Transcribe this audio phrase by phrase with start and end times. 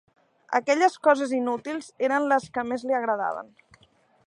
[0.59, 3.55] Aquelles coses inútils eren les que més li agradaven